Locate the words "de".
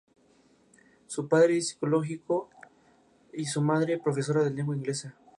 4.43-4.49